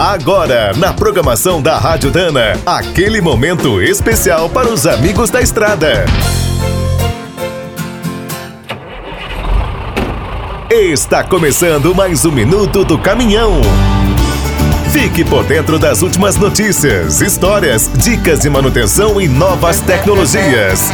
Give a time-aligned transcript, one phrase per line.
[0.00, 6.06] Agora, na programação da Rádio Dana, aquele momento especial para os amigos da estrada.
[10.70, 13.60] Está começando mais um minuto do caminhão.
[14.90, 20.90] Fique por dentro das últimas notícias, histórias, dicas de manutenção e novas tecnologias.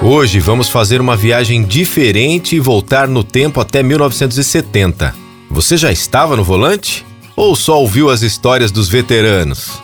[0.00, 5.14] Hoje vamos fazer uma viagem diferente e voltar no tempo até 1970.
[5.50, 7.06] Você já estava no volante?
[7.38, 9.80] Ou só ouviu as histórias dos veteranos?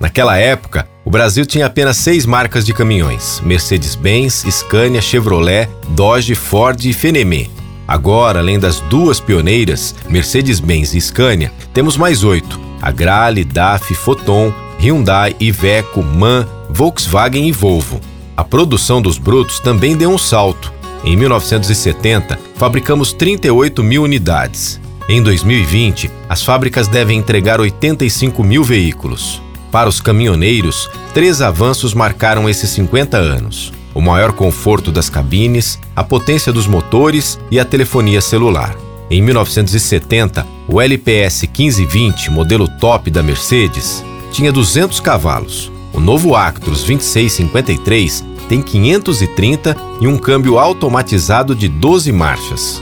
[0.00, 6.84] Naquela época, o Brasil tinha apenas seis marcas de caminhões: Mercedes-Benz, Scania, Chevrolet, Dodge, Ford
[6.84, 7.46] e Fenemé.
[7.86, 15.36] Agora, além das duas pioneiras, Mercedes-Benz e Scania, temos mais oito: Agrale, DAF, Foton, Hyundai,
[15.38, 18.00] Iveco, MAN, Volkswagen e Volvo.
[18.36, 20.72] A produção dos brutos também deu um salto.
[21.04, 24.80] Em 1970, fabricamos 38 mil unidades.
[25.10, 29.42] Em 2020, as fábricas devem entregar 85 mil veículos.
[29.72, 36.04] Para os caminhoneiros, três avanços marcaram esses 50 anos: o maior conforto das cabines, a
[36.04, 38.76] potência dos motores e a telefonia celular.
[39.10, 45.72] Em 1970, o LPS 1520, modelo top da Mercedes, tinha 200 cavalos.
[45.92, 52.80] O novo Actros 2653 tem 530 e um câmbio automatizado de 12 marchas.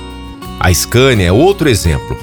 [0.60, 2.18] A Scania é outro exemplo.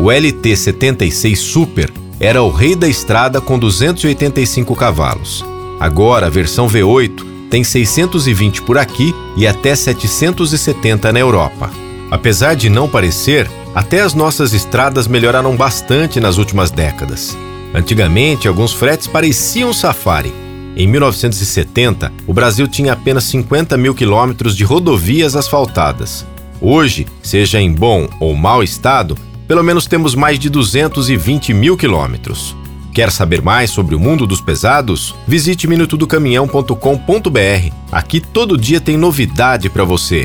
[0.00, 5.44] O LT76 Super era o rei da estrada com 285 cavalos.
[5.78, 11.70] Agora a versão V8 tem 620 por aqui e até 770 na Europa.
[12.10, 17.36] Apesar de não parecer, até as nossas estradas melhoraram bastante nas últimas décadas.
[17.74, 20.32] Antigamente, alguns fretes pareciam safari.
[20.74, 26.24] Em 1970, o Brasil tinha apenas 50 mil quilômetros de rodovias asfaltadas.
[26.58, 29.14] Hoje, seja em bom ou mau estado,
[29.50, 32.54] pelo menos temos mais de 220 mil quilômetros.
[32.94, 35.12] Quer saber mais sobre o mundo dos pesados?
[35.26, 37.74] Visite minutodocaminhão.com.br.
[37.90, 40.24] Aqui todo dia tem novidade para você.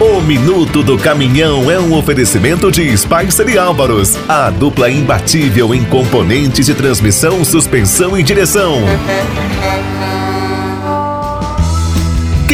[0.00, 5.84] O Minuto do Caminhão é um oferecimento de Spicer e Álvaros, a dupla imbatível em
[5.84, 8.78] componentes de transmissão, suspensão e direção.